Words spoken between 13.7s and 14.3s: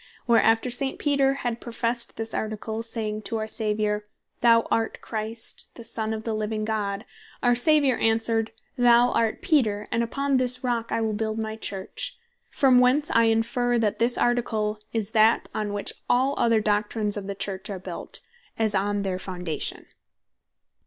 that this